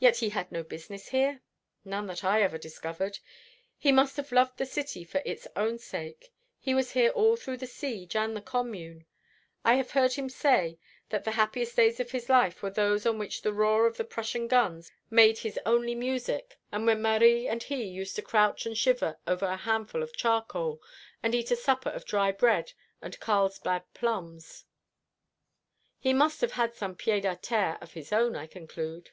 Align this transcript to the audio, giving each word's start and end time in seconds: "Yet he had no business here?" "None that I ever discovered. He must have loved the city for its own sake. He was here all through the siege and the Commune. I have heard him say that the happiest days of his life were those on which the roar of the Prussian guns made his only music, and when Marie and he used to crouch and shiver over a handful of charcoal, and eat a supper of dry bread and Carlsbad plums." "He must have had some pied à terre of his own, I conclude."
"Yet 0.00 0.16
he 0.18 0.30
had 0.30 0.50
no 0.52 0.64
business 0.64 1.10
here?" 1.10 1.40
"None 1.84 2.08
that 2.08 2.24
I 2.24 2.42
ever 2.42 2.58
discovered. 2.58 3.20
He 3.78 3.92
must 3.92 4.16
have 4.16 4.32
loved 4.32 4.58
the 4.58 4.66
city 4.66 5.04
for 5.04 5.22
its 5.24 5.46
own 5.54 5.78
sake. 5.78 6.32
He 6.58 6.74
was 6.74 6.90
here 6.90 7.10
all 7.10 7.36
through 7.36 7.58
the 7.58 7.68
siege 7.68 8.16
and 8.16 8.36
the 8.36 8.42
Commune. 8.42 9.06
I 9.64 9.74
have 9.74 9.92
heard 9.92 10.14
him 10.14 10.28
say 10.28 10.80
that 11.10 11.22
the 11.24 11.30
happiest 11.38 11.76
days 11.76 12.00
of 12.00 12.10
his 12.10 12.28
life 12.28 12.60
were 12.60 12.70
those 12.72 13.06
on 13.06 13.18
which 13.18 13.42
the 13.42 13.52
roar 13.52 13.86
of 13.86 13.96
the 13.96 14.02
Prussian 14.04 14.48
guns 14.48 14.90
made 15.10 15.38
his 15.38 15.60
only 15.64 15.94
music, 15.94 16.58
and 16.72 16.86
when 16.86 17.00
Marie 17.00 17.46
and 17.46 17.62
he 17.62 17.84
used 17.84 18.16
to 18.16 18.20
crouch 18.20 18.66
and 18.66 18.76
shiver 18.76 19.18
over 19.28 19.46
a 19.46 19.56
handful 19.56 20.02
of 20.02 20.16
charcoal, 20.16 20.82
and 21.22 21.36
eat 21.36 21.52
a 21.52 21.56
supper 21.56 21.90
of 21.90 22.04
dry 22.04 22.32
bread 22.32 22.72
and 23.00 23.20
Carlsbad 23.20 23.84
plums." 23.94 24.64
"He 26.00 26.12
must 26.12 26.40
have 26.40 26.52
had 26.54 26.74
some 26.74 26.96
pied 26.96 27.22
à 27.22 27.40
terre 27.40 27.78
of 27.80 27.92
his 27.92 28.12
own, 28.12 28.34
I 28.34 28.46
conclude." 28.48 29.10